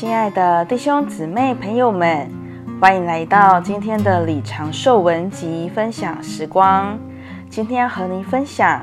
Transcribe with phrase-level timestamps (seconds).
[0.00, 2.30] 亲爱的弟兄姊妹朋友们，
[2.80, 6.96] 欢迎来到今天的李长寿文集分享时光。
[7.50, 8.80] 今天和您分享，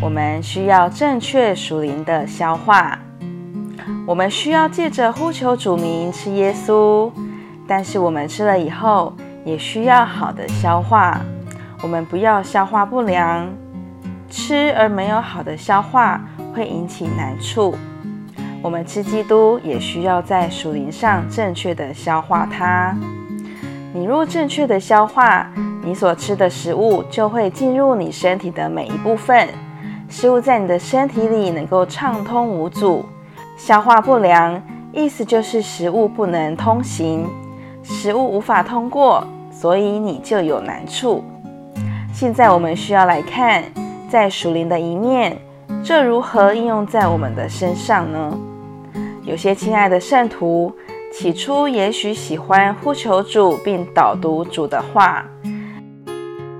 [0.00, 2.96] 我们需要正确属灵的消化。
[4.06, 7.10] 我们需要借着呼求主名吃耶稣，
[7.66, 9.12] 但是我们吃了以后，
[9.44, 11.20] 也需要好的消化。
[11.82, 13.52] 我们不要消化不良，
[14.30, 16.24] 吃而没有好的消化，
[16.54, 17.74] 会引起难处。
[18.62, 22.96] 我们吃基督也需要在属灵上正确的消化它。
[23.92, 25.50] 你若正确的消化，
[25.82, 29.48] 你所吃的食物就会进入你身体的每一部分，
[30.08, 33.04] 食物在你的身体里能够畅通无阻。
[33.56, 37.28] 消化不良，意思就是食物不能通行，
[37.82, 41.24] 食物无法通过，所以你就有难处。
[42.12, 43.64] 现在我们需要来看，
[44.08, 45.36] 在属灵的一面，
[45.82, 48.38] 这如何应用在我们的身上呢？
[49.24, 50.74] 有些亲爱的圣徒，
[51.12, 55.24] 起初也许喜欢呼求主并导读主的话，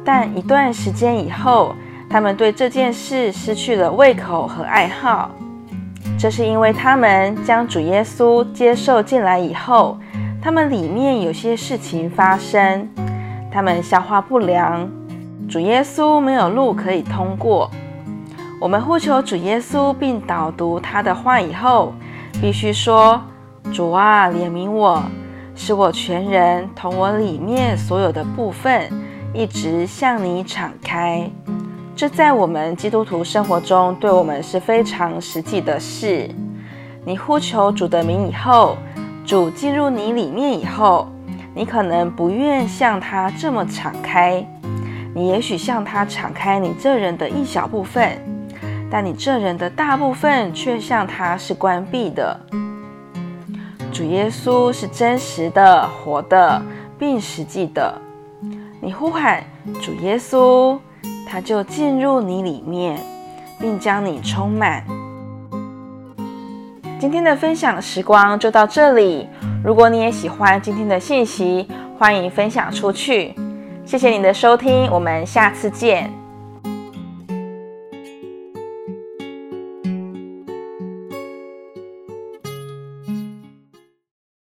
[0.05, 1.75] 但一段时间以后，
[2.09, 5.33] 他们对这件事失去了胃口和爱好。
[6.17, 9.99] 这是因为他们将主耶稣接受进来以后，
[10.41, 12.89] 他们里面有些事情发生，
[13.51, 14.89] 他们消化不良，
[15.49, 17.69] 主耶稣没有路可以通过。
[18.61, 21.93] 我们呼求主耶稣并导读他的话以后，
[22.41, 23.21] 必须说
[23.73, 25.03] ：“主啊，怜悯我，
[25.55, 28.91] 使我全人同我里面所有的部分，
[29.33, 31.31] 一直向你敞开。”
[31.95, 36.29] 这在我们基督徒生活中，对我们是非常实际的事。
[37.05, 38.77] 你呼求主的名以后，
[39.25, 41.09] 主进入你里面以后，
[41.55, 44.45] 你可能不愿向他这么敞开，
[45.15, 48.19] 你也许向他敞开你这人的一小部分。
[48.93, 52.39] 但你这人的大部分却向他是关闭的。
[53.91, 56.61] 主耶稣是真实的、活的，
[56.99, 57.99] 并实际的。
[58.83, 59.43] 你呼喊
[59.81, 60.79] 主耶稣，
[61.27, 63.01] 他就进入你里面，
[63.59, 64.85] 并将你充满。
[67.01, 69.27] 今天的分享时光就到这里。
[69.65, 71.67] 如果你也喜欢今天的信息，
[71.99, 73.35] 欢迎分享出去。
[73.87, 76.22] 谢谢你的收听，我们下次见。